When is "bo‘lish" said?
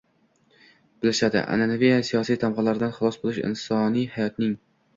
3.27-3.41